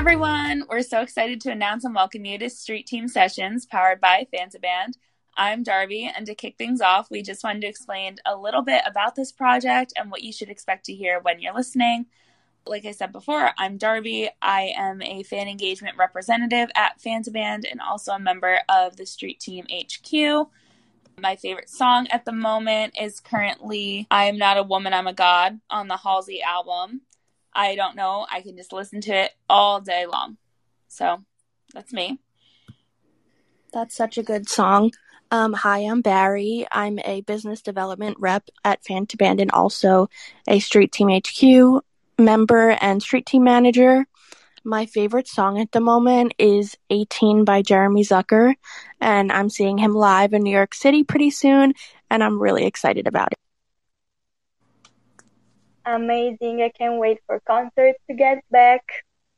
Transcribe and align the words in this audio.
everyone! 0.00 0.64
We're 0.66 0.80
so 0.80 1.02
excited 1.02 1.42
to 1.42 1.52
announce 1.52 1.84
and 1.84 1.94
welcome 1.94 2.24
you 2.24 2.38
to 2.38 2.48
Street 2.48 2.86
Team 2.86 3.06
Sessions 3.06 3.66
powered 3.66 4.00
by 4.00 4.26
Fan 4.34 4.48
to 4.48 4.58
Band. 4.58 4.96
I'm 5.36 5.62
Darby, 5.62 6.10
and 6.16 6.24
to 6.24 6.34
kick 6.34 6.56
things 6.56 6.80
off, 6.80 7.10
we 7.10 7.20
just 7.20 7.44
wanted 7.44 7.60
to 7.60 7.66
explain 7.66 8.16
a 8.24 8.34
little 8.34 8.62
bit 8.62 8.80
about 8.86 9.14
this 9.14 9.30
project 9.30 9.92
and 9.98 10.10
what 10.10 10.22
you 10.22 10.32
should 10.32 10.48
expect 10.48 10.86
to 10.86 10.94
hear 10.94 11.20
when 11.20 11.42
you're 11.42 11.52
listening. 11.52 12.06
Like 12.64 12.86
I 12.86 12.92
said 12.92 13.12
before, 13.12 13.50
I'm 13.58 13.76
Darby. 13.76 14.30
I 14.40 14.72
am 14.74 15.02
a 15.02 15.22
fan 15.22 15.48
engagement 15.48 15.98
representative 15.98 16.70
at 16.74 16.98
Fan 16.98 17.22
to 17.24 17.30
Band 17.30 17.66
and 17.70 17.82
also 17.82 18.12
a 18.12 18.18
member 18.18 18.60
of 18.70 18.96
the 18.96 19.04
Street 19.04 19.38
Team 19.38 19.66
HQ. 19.70 20.48
My 21.20 21.36
favorite 21.36 21.68
song 21.68 22.06
at 22.06 22.24
the 22.24 22.32
moment 22.32 22.94
is 22.98 23.20
currently 23.20 24.06
I 24.10 24.24
Am 24.24 24.38
Not 24.38 24.56
a 24.56 24.62
Woman, 24.62 24.94
I'm 24.94 25.06
a 25.06 25.12
God 25.12 25.60
on 25.68 25.88
the 25.88 25.98
Halsey 25.98 26.40
album. 26.40 27.02
I 27.52 27.74
don't 27.74 27.96
know. 27.96 28.26
I 28.30 28.40
can 28.40 28.56
just 28.56 28.72
listen 28.72 29.00
to 29.02 29.12
it 29.12 29.32
all 29.48 29.80
day 29.80 30.06
long. 30.06 30.36
So 30.88 31.22
that's 31.72 31.92
me. 31.92 32.18
That's 33.72 33.94
such 33.94 34.18
a 34.18 34.22
good 34.22 34.48
song. 34.48 34.92
Um, 35.30 35.52
hi, 35.52 35.78
I'm 35.78 36.00
Bari. 36.00 36.66
I'm 36.72 36.98
a 37.04 37.20
business 37.20 37.62
development 37.62 38.16
rep 38.18 38.48
at 38.64 38.84
Fan 38.84 39.06
to 39.06 39.16
Band 39.16 39.40
and 39.40 39.52
also 39.52 40.08
a 40.48 40.58
Street 40.58 40.90
Team 40.90 41.08
HQ 41.08 41.84
member 42.18 42.70
and 42.80 43.00
Street 43.00 43.26
Team 43.26 43.44
manager. 43.44 44.06
My 44.64 44.86
favorite 44.86 45.28
song 45.28 45.58
at 45.60 45.72
the 45.72 45.80
moment 45.80 46.34
is 46.38 46.76
18 46.90 47.44
by 47.44 47.62
Jeremy 47.62 48.02
Zucker, 48.02 48.54
and 49.00 49.32
I'm 49.32 49.48
seeing 49.48 49.78
him 49.78 49.94
live 49.94 50.32
in 50.32 50.42
New 50.42 50.50
York 50.50 50.74
City 50.74 51.04
pretty 51.04 51.30
soon, 51.30 51.74
and 52.10 52.22
I'm 52.22 52.42
really 52.42 52.66
excited 52.66 53.06
about 53.06 53.32
it. 53.32 53.38
Amazing. 55.90 56.62
I 56.62 56.68
can't 56.68 57.00
wait 57.00 57.18
for 57.26 57.40
concerts 57.40 57.98
to 58.08 58.14
get 58.14 58.44
back. 58.48 58.82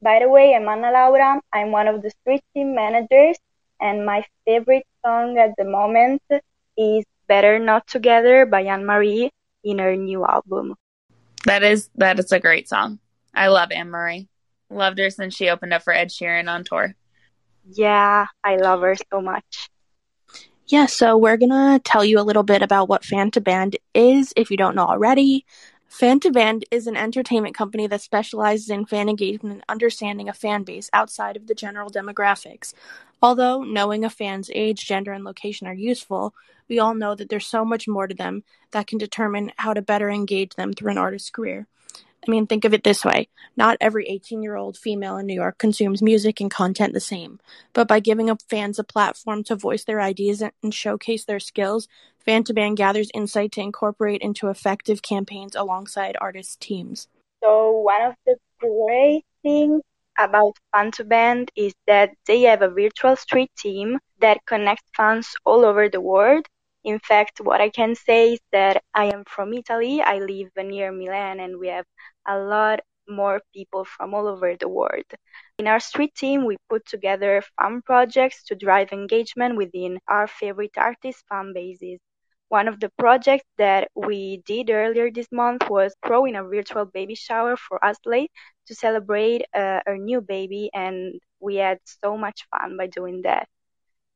By 0.00 0.20
the 0.20 0.30
way, 0.30 0.54
I'm 0.54 0.62
Annalaura. 0.62 1.40
I'm 1.52 1.72
one 1.72 1.86
of 1.86 2.00
the 2.00 2.08
street 2.08 2.42
team 2.54 2.74
managers, 2.74 3.36
and 3.82 4.06
my 4.06 4.24
favorite 4.46 4.86
song 5.04 5.36
at 5.36 5.52
the 5.58 5.64
moment 5.64 6.22
is 6.78 7.04
Better 7.26 7.58
Not 7.58 7.86
Together 7.86 8.46
by 8.46 8.62
Anne 8.62 8.86
Marie 8.86 9.30
in 9.62 9.78
her 9.78 9.94
new 9.94 10.24
album. 10.24 10.74
That 11.44 11.62
is 11.62 11.90
that 11.96 12.18
is 12.18 12.32
a 12.32 12.40
great 12.40 12.66
song. 12.66 12.98
I 13.34 13.48
love 13.48 13.70
Anne 13.70 13.90
Marie. 13.90 14.28
Loved 14.70 14.98
her 15.00 15.10
since 15.10 15.34
she 15.34 15.50
opened 15.50 15.74
up 15.74 15.82
for 15.82 15.92
Ed 15.92 16.08
Sheeran 16.08 16.48
on 16.48 16.64
tour. 16.64 16.94
Yeah, 17.68 18.24
I 18.42 18.56
love 18.56 18.80
her 18.80 18.96
so 19.12 19.20
much. 19.20 19.68
Yeah, 20.66 20.86
so 20.86 21.18
we're 21.18 21.36
gonna 21.36 21.78
tell 21.84 22.06
you 22.06 22.18
a 22.18 22.24
little 22.24 22.42
bit 22.42 22.62
about 22.62 22.88
what 22.88 23.04
Fan 23.04 23.30
to 23.32 23.40
Band 23.42 23.76
is 23.92 24.32
if 24.34 24.50
you 24.50 24.56
don't 24.56 24.76
know 24.76 24.86
already. 24.86 25.44
Fan 25.88 26.20
to 26.20 26.30
Band 26.30 26.64
is 26.70 26.86
an 26.86 26.96
entertainment 26.96 27.54
company 27.54 27.86
that 27.86 28.02
specializes 28.02 28.68
in 28.68 28.84
fan 28.84 29.08
engagement 29.08 29.54
and 29.54 29.64
understanding 29.68 30.28
a 30.28 30.34
fan 30.34 30.62
base 30.62 30.90
outside 30.92 31.36
of 31.36 31.46
the 31.46 31.54
general 31.54 31.90
demographics. 31.90 32.74
Although 33.22 33.64
knowing 33.64 34.04
a 34.04 34.10
fan's 34.10 34.50
age, 34.54 34.86
gender, 34.86 35.12
and 35.12 35.24
location 35.24 35.66
are 35.66 35.74
useful, 35.74 36.34
we 36.68 36.78
all 36.78 36.94
know 36.94 37.14
that 37.14 37.30
there's 37.30 37.46
so 37.46 37.64
much 37.64 37.88
more 37.88 38.06
to 38.06 38.14
them 38.14 38.44
that 38.70 38.86
can 38.86 38.98
determine 38.98 39.50
how 39.56 39.72
to 39.72 39.82
better 39.82 40.10
engage 40.10 40.54
them 40.54 40.72
through 40.72 40.90
an 40.90 40.98
artist's 40.98 41.30
career. 41.30 41.66
I 42.26 42.30
mean, 42.30 42.46
think 42.46 42.64
of 42.64 42.74
it 42.74 42.84
this 42.84 43.04
way 43.04 43.28
not 43.56 43.76
every 43.80 44.06
18 44.08 44.42
year 44.42 44.56
old 44.56 44.76
female 44.76 45.16
in 45.16 45.26
New 45.26 45.34
York 45.34 45.58
consumes 45.58 46.02
music 46.02 46.40
and 46.40 46.50
content 46.50 46.92
the 46.92 47.00
same, 47.00 47.40
but 47.72 47.88
by 47.88 48.00
giving 48.00 48.30
up 48.30 48.40
fans 48.48 48.78
a 48.78 48.84
platform 48.84 49.42
to 49.44 49.56
voice 49.56 49.84
their 49.84 50.00
ideas 50.00 50.42
and 50.42 50.74
showcase 50.74 51.24
their 51.24 51.40
skills, 51.40 51.88
Fan 52.24 52.44
to 52.44 52.54
Band 52.54 52.76
gathers 52.76 53.10
insight 53.14 53.52
to 53.52 53.60
incorporate 53.60 54.20
into 54.20 54.48
effective 54.48 55.02
campaigns 55.02 55.54
alongside 55.54 56.16
artist 56.20 56.60
teams. 56.60 57.08
So, 57.42 57.70
one 57.70 58.02
of 58.02 58.14
the 58.26 58.36
great 58.60 59.24
things 59.42 59.82
about 60.18 60.58
Fan 60.72 60.90
to 60.92 61.04
Band 61.04 61.50
is 61.56 61.72
that 61.86 62.10
they 62.26 62.42
have 62.42 62.62
a 62.62 62.68
virtual 62.68 63.16
street 63.16 63.50
team 63.56 63.98
that 64.20 64.44
connects 64.46 64.84
fans 64.96 65.28
all 65.44 65.64
over 65.64 65.88
the 65.88 66.00
world. 66.00 66.46
In 66.88 66.98
fact, 66.98 67.40
what 67.40 67.60
I 67.60 67.70
can 67.70 67.94
say 67.94 68.32
is 68.32 68.40
that 68.52 68.82
I 68.92 69.04
am 69.14 69.24
from 69.26 69.54
Italy. 69.54 70.02
I 70.02 70.18
live 70.18 70.50
near 70.56 70.90
Milan, 70.92 71.38
and 71.40 71.60
we 71.60 71.68
have 71.68 71.86
a 72.26 72.36
lot 72.38 72.80
more 73.08 73.40
people 73.54 73.84
from 73.84 74.14
all 74.14 74.26
over 74.26 74.56
the 74.56 74.68
world. 74.68 75.04
In 75.58 75.68
our 75.68 75.78
street 75.80 76.14
team, 76.16 76.44
we 76.46 76.56
put 76.68 76.84
together 76.86 77.42
fan 77.60 77.82
projects 77.82 78.42
to 78.46 78.56
drive 78.56 78.92
engagement 78.92 79.56
within 79.56 80.00
our 80.08 80.26
favorite 80.26 80.76
artists' 80.76 81.22
fan 81.28 81.52
bases. 81.54 82.00
One 82.48 82.68
of 82.68 82.80
the 82.80 82.90
projects 82.98 83.46
that 83.58 83.90
we 83.94 84.42
did 84.46 84.70
earlier 84.70 85.10
this 85.10 85.30
month 85.32 85.68
was 85.70 85.94
throwing 86.06 86.36
a 86.36 86.42
virtual 86.44 86.86
baby 86.86 87.14
shower 87.14 87.56
for 87.56 87.84
Ashley 87.84 88.30
to 88.66 88.74
celebrate 88.74 89.44
uh, 89.54 89.80
our 89.86 89.96
new 89.98 90.20
baby, 90.20 90.70
and 90.74 91.20
we 91.40 91.56
had 91.56 91.78
so 91.84 92.16
much 92.16 92.46
fun 92.50 92.76
by 92.76 92.88
doing 92.88 93.22
that. 93.22 93.48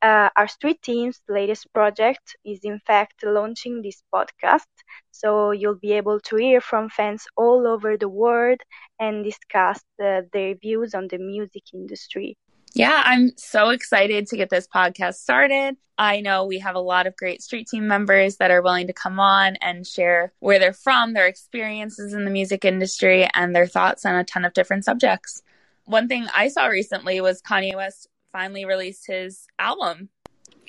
Uh, 0.02 0.28
our 0.36 0.48
street 0.48 0.82
team's 0.82 1.20
latest 1.28 1.72
project 1.72 2.36
is, 2.44 2.60
in 2.64 2.80
fact, 2.80 3.22
launching 3.22 3.82
this 3.82 4.02
podcast. 4.12 4.66
So 5.12 5.52
you'll 5.52 5.76
be 5.76 5.92
able 5.92 6.18
to 6.20 6.36
hear 6.36 6.60
from 6.60 6.88
fans 6.88 7.24
all 7.36 7.68
over 7.68 7.96
the 7.96 8.08
world 8.08 8.58
and 8.98 9.24
discuss 9.24 9.80
uh, 10.02 10.22
their 10.32 10.56
views 10.56 10.94
on 10.94 11.06
the 11.06 11.18
music 11.18 11.62
industry. 11.72 12.36
Yeah, 12.74 13.02
I'm 13.04 13.30
so 13.36 13.68
excited 13.68 14.26
to 14.28 14.36
get 14.36 14.50
this 14.50 14.66
podcast 14.66 15.14
started. 15.14 15.76
I 15.98 16.20
know 16.20 16.46
we 16.46 16.58
have 16.58 16.74
a 16.74 16.80
lot 16.80 17.06
of 17.06 17.14
great 17.16 17.42
street 17.42 17.68
team 17.68 17.86
members 17.86 18.38
that 18.38 18.50
are 18.50 18.62
willing 18.62 18.86
to 18.86 18.92
come 18.94 19.20
on 19.20 19.56
and 19.56 19.86
share 19.86 20.32
where 20.41 20.58
they're 20.58 20.72
from, 20.72 21.12
their 21.12 21.26
experiences 21.26 22.14
in 22.14 22.24
the 22.24 22.30
music 22.30 22.64
industry, 22.64 23.28
and 23.34 23.54
their 23.54 23.66
thoughts 23.66 24.04
on 24.06 24.14
a 24.14 24.24
ton 24.24 24.44
of 24.44 24.54
different 24.54 24.84
subjects. 24.84 25.42
One 25.84 26.08
thing 26.08 26.26
I 26.34 26.48
saw 26.48 26.66
recently 26.66 27.20
was 27.20 27.42
Kanye 27.42 27.76
West 27.76 28.08
finally 28.32 28.65
released 28.65 29.06
his 29.06 29.47
album. 29.59 30.09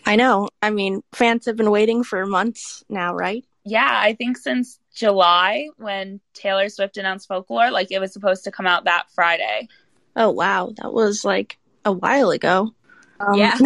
I 0.05 0.15
know. 0.15 0.49
I 0.61 0.69
mean, 0.69 1.01
fans 1.13 1.45
have 1.45 1.55
been 1.55 1.71
waiting 1.71 2.03
for 2.03 2.25
months 2.25 2.83
now, 2.89 3.13
right? 3.13 3.45
Yeah, 3.65 3.89
I 3.89 4.13
think 4.13 4.37
since 4.37 4.79
July 4.93 5.69
when 5.77 6.19
Taylor 6.33 6.69
Swift 6.69 6.97
announced 6.97 7.27
Folklore, 7.27 7.71
like 7.71 7.91
it 7.91 7.99
was 7.99 8.11
supposed 8.11 8.43
to 8.43 8.51
come 8.51 8.67
out 8.67 8.85
that 8.85 9.09
Friday. 9.15 9.69
Oh, 10.15 10.29
wow. 10.29 10.73
That 10.81 10.93
was 10.93 11.23
like 11.23 11.57
a 11.85 11.91
while 11.91 12.31
ago. 12.31 12.73
Um, 13.19 13.35
yeah. 13.35 13.57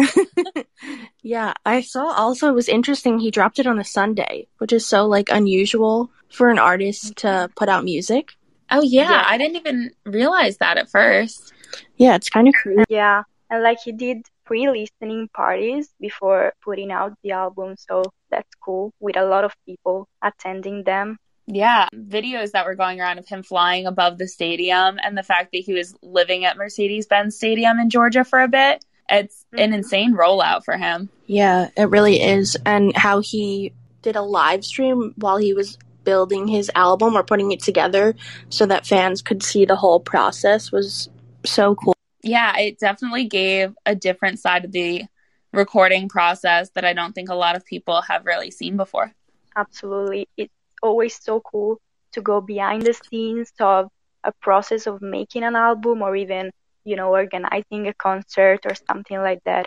yeah, 1.22 1.54
I 1.66 1.80
saw 1.80 2.12
also 2.12 2.48
it 2.48 2.54
was 2.54 2.68
interesting 2.68 3.18
he 3.18 3.30
dropped 3.30 3.58
it 3.58 3.66
on 3.66 3.78
a 3.78 3.84
Sunday, 3.84 4.46
which 4.58 4.72
is 4.72 4.86
so 4.86 5.06
like 5.06 5.28
unusual 5.30 6.10
for 6.30 6.48
an 6.48 6.58
artist 6.58 7.16
to 7.16 7.50
put 7.56 7.68
out 7.68 7.84
music. 7.84 8.32
Oh 8.70 8.82
yeah, 8.82 9.10
yeah. 9.10 9.24
I 9.26 9.38
didn't 9.38 9.56
even 9.56 9.90
realize 10.04 10.58
that 10.58 10.76
at 10.76 10.90
first. 10.90 11.52
Yeah, 11.96 12.14
it's 12.14 12.28
kind 12.28 12.46
of 12.46 12.54
crazy. 12.54 12.84
Yeah, 12.88 13.22
and 13.50 13.62
like 13.62 13.78
he 13.84 13.92
did 13.92 14.26
pre-listening 14.44 15.28
parties 15.34 15.90
before 16.00 16.52
putting 16.64 16.90
out 16.90 17.12
the 17.22 17.32
album 17.32 17.74
so 17.78 18.02
that's 18.30 18.48
cool 18.62 18.92
with 19.00 19.16
a 19.16 19.24
lot 19.24 19.44
of 19.44 19.52
people 19.66 20.08
attending 20.22 20.84
them. 20.84 21.18
Yeah 21.46 21.88
videos 21.94 22.52
that 22.52 22.66
were 22.66 22.74
going 22.74 23.00
around 23.00 23.18
of 23.18 23.26
him 23.26 23.42
flying 23.42 23.86
above 23.86 24.18
the 24.18 24.28
stadium 24.28 24.98
and 25.02 25.16
the 25.16 25.22
fact 25.22 25.52
that 25.52 25.62
he 25.64 25.72
was 25.72 25.94
living 26.02 26.44
at 26.44 26.56
mercedes-benz 26.56 27.36
stadium 27.36 27.78
in 27.78 27.90
georgia 27.90 28.24
for 28.24 28.40
a 28.40 28.48
bit. 28.48 28.84
It's 29.08 29.46
mm-hmm. 29.52 29.64
an 29.64 29.72
insane 29.72 30.14
rollout 30.14 30.64
for 30.64 30.76
him. 30.76 31.08
Yeah 31.26 31.68
it 31.76 31.90
really 31.90 32.20
is. 32.20 32.56
And 32.66 32.96
how 32.96 33.20
he 33.20 33.72
did 34.02 34.16
a 34.16 34.22
live 34.22 34.64
stream 34.64 35.14
while 35.16 35.38
he 35.38 35.52
was 35.52 35.78
building 36.04 36.48
his 36.48 36.70
album 36.74 37.16
or 37.16 37.22
putting 37.22 37.52
it 37.52 37.62
together 37.62 38.14
so 38.48 38.64
that 38.64 38.86
fans 38.86 39.20
could 39.20 39.42
see 39.42 39.66
the 39.66 39.76
whole 39.76 40.00
process 40.00 40.72
was 40.72 41.10
so 41.44 41.74
cool 41.74 41.97
yeah, 42.22 42.56
it 42.58 42.78
definitely 42.78 43.24
gave 43.24 43.74
a 43.86 43.94
different 43.94 44.38
side 44.38 44.64
of 44.64 44.72
the 44.72 45.04
recording 45.52 46.08
process 46.08 46.70
that 46.70 46.84
I 46.84 46.92
don't 46.92 47.14
think 47.14 47.28
a 47.28 47.34
lot 47.34 47.56
of 47.56 47.64
people 47.64 48.02
have 48.02 48.26
really 48.26 48.50
seen 48.50 48.76
before. 48.76 49.12
Absolutely. 49.56 50.28
It's 50.36 50.52
always 50.82 51.18
so 51.20 51.40
cool 51.40 51.80
to 52.12 52.20
go 52.20 52.40
behind 52.40 52.82
the 52.82 52.94
scenes 52.94 53.52
of 53.60 53.88
a 54.24 54.32
process 54.32 54.86
of 54.86 55.00
making 55.00 55.44
an 55.44 55.56
album 55.56 56.02
or 56.02 56.16
even, 56.16 56.50
you 56.84 56.96
know, 56.96 57.10
organizing 57.10 57.86
a 57.86 57.94
concert 57.94 58.60
or 58.64 58.74
something 58.74 59.18
like 59.18 59.42
that. 59.44 59.66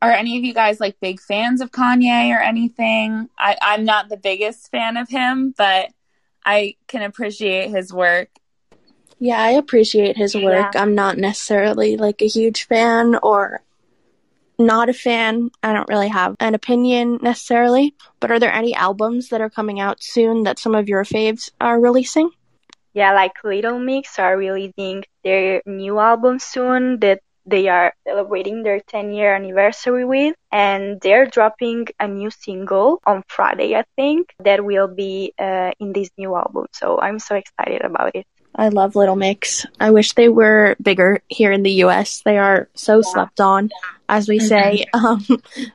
Are 0.00 0.10
any 0.10 0.36
of 0.36 0.44
you 0.44 0.52
guys 0.52 0.80
like 0.80 0.98
big 1.00 1.20
fans 1.20 1.60
of 1.60 1.70
Kanye 1.70 2.34
or 2.34 2.40
anything? 2.40 3.28
I, 3.38 3.56
I'm 3.62 3.84
not 3.84 4.08
the 4.08 4.16
biggest 4.16 4.70
fan 4.70 4.96
of 4.96 5.08
him, 5.08 5.54
but 5.56 5.90
I 6.44 6.76
can 6.88 7.02
appreciate 7.02 7.70
his 7.70 7.92
work 7.92 8.28
yeah, 9.22 9.40
I 9.40 9.50
appreciate 9.50 10.16
his 10.16 10.34
work. 10.34 10.74
Yeah. 10.74 10.82
I'm 10.82 10.96
not 10.96 11.16
necessarily 11.16 11.96
like 11.96 12.20
a 12.22 12.26
huge 12.26 12.66
fan 12.66 13.14
or 13.22 13.62
not 14.58 14.88
a 14.88 14.92
fan. 14.92 15.52
I 15.62 15.72
don't 15.72 15.88
really 15.88 16.08
have 16.08 16.34
an 16.40 16.56
opinion 16.56 17.20
necessarily. 17.22 17.94
But 18.18 18.32
are 18.32 18.40
there 18.40 18.52
any 18.52 18.74
albums 18.74 19.28
that 19.28 19.40
are 19.40 19.48
coming 19.48 19.78
out 19.78 20.02
soon 20.02 20.42
that 20.42 20.58
some 20.58 20.74
of 20.74 20.88
your 20.88 21.04
faves 21.04 21.52
are 21.60 21.78
releasing? 21.78 22.30
Yeah, 22.94 23.14
like 23.14 23.44
Little 23.44 23.78
Mix 23.78 24.18
are 24.18 24.36
releasing 24.36 25.04
their 25.22 25.62
new 25.66 26.00
album 26.00 26.40
soon 26.40 26.98
that 26.98 27.20
they 27.46 27.68
are 27.68 27.94
celebrating 28.04 28.64
their 28.64 28.80
10 28.80 29.12
year 29.12 29.36
anniversary 29.36 30.04
with 30.04 30.34
and 30.50 31.00
they're 31.00 31.26
dropping 31.26 31.86
a 31.98 32.06
new 32.06 32.30
single 32.30 33.00
on 33.04 33.24
friday 33.26 33.74
i 33.74 33.82
think 33.96 34.32
that 34.38 34.64
will 34.64 34.86
be 34.86 35.32
uh, 35.40 35.72
in 35.80 35.92
this 35.92 36.08
new 36.16 36.36
album 36.36 36.66
so 36.72 37.00
i'm 37.00 37.18
so 37.18 37.34
excited 37.34 37.82
about 37.82 38.14
it 38.14 38.26
I 38.54 38.68
love 38.68 38.96
Little 38.96 39.16
Mix. 39.16 39.66
I 39.80 39.90
wish 39.90 40.12
they 40.12 40.28
were 40.28 40.76
bigger 40.80 41.22
here 41.28 41.52
in 41.52 41.62
the 41.62 41.84
US. 41.84 42.20
They 42.20 42.38
are 42.38 42.68
so 42.74 42.96
yeah. 42.96 43.10
slept 43.12 43.40
on, 43.40 43.70
as 44.08 44.28
we 44.28 44.38
mm-hmm. 44.38 44.46
say. 44.46 44.84
Um, 44.94 45.24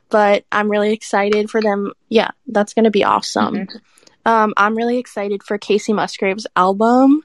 but 0.08 0.44
I'm 0.52 0.70
really 0.70 0.92
excited 0.92 1.50
for 1.50 1.60
them. 1.60 1.92
Yeah, 2.08 2.30
that's 2.46 2.74
going 2.74 2.84
to 2.84 2.90
be 2.90 3.04
awesome. 3.04 3.54
Mm-hmm. 3.54 3.76
Um, 4.24 4.54
I'm 4.56 4.76
really 4.76 4.98
excited 4.98 5.42
for 5.42 5.58
Kacey 5.58 5.94
Musgraves' 5.94 6.46
album. 6.54 7.22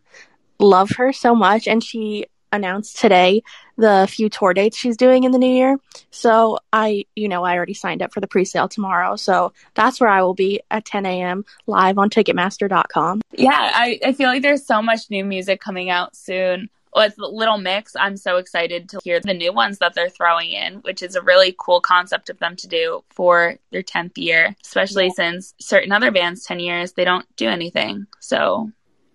Love 0.60 0.92
her 0.92 1.14
so 1.14 1.36
much. 1.36 1.68
And 1.68 1.84
she 1.84 2.26
announced 2.54 3.00
today 3.00 3.44
the 3.78 4.08
few 4.10 4.30
tour 4.30 4.54
dates 4.54 4.78
she's 4.78 4.96
doing 4.96 5.24
in 5.24 5.32
the 5.32 5.38
new 5.38 5.52
year. 5.52 5.78
So 6.12 6.60
I, 6.72 7.06
you 7.16 7.28
know, 7.28 7.44
I 7.44 7.56
already 7.56 7.74
signed 7.74 8.02
up 8.02 8.14
for 8.14 8.22
the 8.22 8.28
pre-sale 8.28 8.70
tomorrow. 8.70 9.16
So 9.16 9.52
that's 9.74 10.00
where 10.00 10.10
I 10.10 10.22
will 10.22 10.36
be 10.36 10.62
at 10.72 10.86
10 10.86 11.06
a.m. 11.06 11.44
live 11.68 11.98
on 11.98 12.10
Ticketmaster.com. 12.10 13.22
Yeah, 13.34 13.72
I, 13.74 14.00
I 14.06 14.14
feel 14.14 14.30
like 14.30 14.44
there's 14.44 14.66
so 14.66 14.82
much 14.82 15.10
new 15.10 15.26
music 15.26 15.60
coming 15.60 15.90
out 15.90 16.16
soon. 16.16 16.70
With 16.96 17.16
Little 17.18 17.58
Mix, 17.58 17.96
I'm 17.96 18.18
so 18.18 18.38
excited 18.38 18.90
to 18.90 19.00
hear 19.04 19.20
the 19.20 19.34
new 19.34 19.52
ones 19.52 19.80
that 19.80 19.96
they're 19.96 20.12
throwing 20.12 20.52
in, 20.52 20.76
which 20.82 21.02
is 21.02 21.16
a 21.16 21.24
really 21.24 21.56
cool 21.58 21.82
concept 21.82 22.30
of 22.30 22.38
them 22.38 22.56
to 22.58 22.68
do 22.68 23.04
for 23.10 23.56
their 23.72 23.82
10th 23.82 24.16
year, 24.16 24.56
especially 24.64 25.06
yeah. 25.06 25.14
since 25.16 25.56
certain 25.60 25.92
other 25.92 26.12
bands 26.12 26.46
10 26.46 26.60
years, 26.60 26.94
they 26.94 27.04
don't 27.04 27.26
do 27.36 27.50
anything. 27.50 28.06
So 28.20 28.72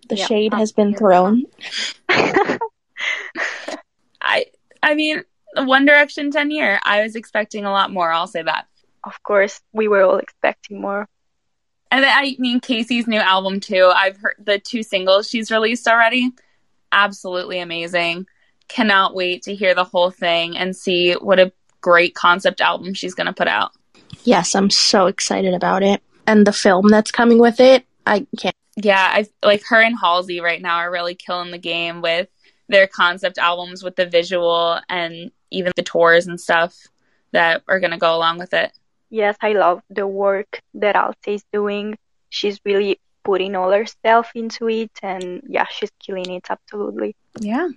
the 0.09 0.17
shade 0.17 0.53
has 0.53 0.73
been 0.73 0.93
thrown. 0.93 1.45
I 4.81 4.91
I 4.91 4.95
mean, 4.95 5.23
One 5.55 5.85
Direction 5.85 6.31
10 6.31 6.51
year, 6.51 6.79
I 6.83 7.03
was 7.03 7.15
expecting 7.15 7.65
a 7.65 7.71
lot 7.71 7.91
more. 7.91 8.11
I'll 8.11 8.27
say 8.27 8.41
that. 8.41 8.67
Of 9.03 9.21
course, 9.23 9.61
we 9.71 9.87
were 9.87 10.03
all 10.03 10.17
expecting 10.17 10.81
more. 10.81 11.07
And 11.91 12.05
I 12.05 12.35
mean, 12.37 12.59
Kacey's 12.59 13.07
new 13.07 13.19
album 13.19 13.59
too. 13.59 13.91
I've 13.95 14.17
heard 14.17 14.35
the 14.39 14.59
two 14.59 14.83
singles 14.83 15.29
she's 15.29 15.51
released 15.51 15.87
already. 15.87 16.31
Absolutely 16.91 17.59
amazing. 17.59 18.27
Cannot 18.67 19.15
wait 19.15 19.43
to 19.43 19.55
hear 19.55 19.73
the 19.73 19.83
whole 19.83 20.11
thing 20.11 20.57
and 20.57 20.75
see 20.75 21.13
what 21.13 21.39
a 21.39 21.51
great 21.81 22.13
concept 22.13 22.61
album 22.61 22.93
she's 22.93 23.15
going 23.15 23.27
to 23.27 23.33
put 23.33 23.47
out. 23.47 23.71
Yes, 24.23 24.53
I'm 24.53 24.69
so 24.69 25.07
excited 25.07 25.53
about 25.53 25.81
it. 25.81 26.01
And 26.27 26.45
the 26.45 26.53
film 26.53 26.89
that's 26.89 27.11
coming 27.11 27.39
with 27.39 27.59
it, 27.59 27.85
I 28.05 28.27
can't. 28.37 28.55
Yeah, 28.75 29.09
I 29.11 29.25
like 29.43 29.63
her 29.69 29.81
and 29.81 29.97
Halsey 29.99 30.41
right 30.41 30.61
now 30.61 30.77
are 30.77 30.91
really 30.91 31.15
killing 31.15 31.51
the 31.51 31.57
game 31.57 32.01
with 32.01 32.27
their 32.69 32.87
concept 32.87 33.37
albums 33.37 33.83
with 33.83 33.95
the 33.95 34.05
visual 34.05 34.79
and 34.87 35.31
even 35.51 35.73
the 35.75 35.83
tours 35.83 36.27
and 36.27 36.39
stuff 36.39 36.87
that 37.31 37.63
are 37.67 37.79
going 37.79 37.91
to 37.91 37.97
go 37.97 38.15
along 38.15 38.37
with 38.37 38.53
it. 38.53 38.71
Yes, 39.09 39.35
I 39.41 39.53
love 39.53 39.81
the 39.89 40.07
work 40.07 40.61
that 40.75 40.95
Halsey 40.95 41.35
is 41.35 41.43
doing. 41.51 41.97
She's 42.29 42.59
really 42.63 42.99
putting 43.23 43.55
all 43.55 43.71
herself 43.71 44.31
into 44.35 44.69
it, 44.69 44.91
and 45.01 45.41
yeah, 45.47 45.65
she's 45.69 45.91
killing 45.99 46.29
it 46.31 46.45
absolutely. 46.49 47.15
Yeah. 47.39 47.69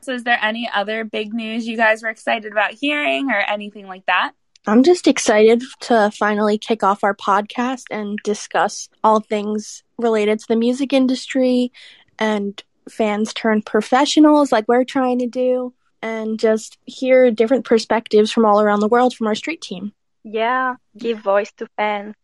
So, 0.00 0.14
is 0.14 0.22
there 0.22 0.38
any 0.40 0.70
other 0.72 1.04
big 1.04 1.34
news 1.34 1.66
you 1.66 1.76
guys 1.76 2.02
were 2.02 2.08
excited 2.08 2.52
about 2.52 2.72
hearing 2.72 3.30
or 3.30 3.38
anything 3.38 3.88
like 3.88 4.06
that? 4.06 4.32
I'm 4.66 4.84
just 4.84 5.08
excited 5.08 5.62
to 5.80 6.10
finally 6.12 6.58
kick 6.58 6.82
off 6.82 7.02
our 7.02 7.14
podcast 7.14 7.84
and 7.90 8.18
discuss 8.22 8.88
all 9.02 9.20
things 9.20 9.82
related 9.98 10.38
to 10.40 10.48
the 10.48 10.56
music 10.56 10.92
industry 10.92 11.72
and 12.18 12.62
fans 12.90 13.32
turn 13.32 13.62
professionals 13.62 14.52
like 14.52 14.66
we're 14.68 14.84
trying 14.84 15.18
to 15.20 15.26
do 15.26 15.74
and 16.02 16.38
just 16.38 16.78
hear 16.84 17.30
different 17.30 17.64
perspectives 17.64 18.30
from 18.30 18.44
all 18.44 18.60
around 18.60 18.80
the 18.80 18.88
world 18.88 19.14
from 19.14 19.26
our 19.26 19.34
street 19.34 19.60
team. 19.60 19.92
Yeah, 20.24 20.76
give 20.96 21.18
voice 21.20 21.52
to 21.52 21.66
fans. 21.76 22.14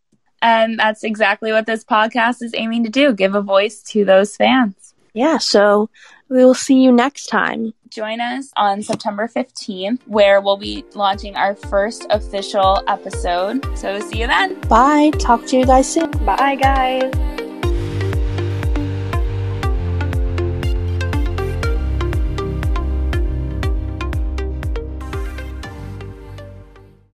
And 0.43 0.79
that's 0.79 1.05
exactly 1.05 1.53
what 1.53 1.67
this 1.67 1.85
podcast 1.85 2.43
is 2.43 2.53
aiming 2.55 2.85
to 2.85 2.91
do 2.91 3.15
give 3.15 3.35
a 3.35 3.41
voice 3.41 3.83
to 3.83 4.05
those 4.05 4.37
fans. 4.37 4.95
Yeah, 5.15 5.39
so 5.39 5.89
we 6.29 6.45
will 6.45 6.55
see 6.55 6.83
you 6.83 6.91
next 6.91 7.27
time. 7.27 7.73
Join 7.89 8.21
us 8.21 8.51
on 8.57 8.83
September 8.83 9.29
15th, 9.29 10.01
where 10.07 10.41
we'll 10.41 10.57
be 10.57 10.85
launching 10.95 11.37
our 11.37 11.55
first 11.55 12.07
official 12.11 12.83
episode. 12.89 13.65
So 13.79 14.01
see 14.01 14.21
you 14.21 14.27
then. 14.27 14.61
Bye. 14.63 15.13
Talk 15.19 15.47
to 15.47 15.57
you 15.57 15.65
guys 15.65 15.93
soon. 15.93 16.11
Bye, 16.25 16.57
guys. 16.57 17.34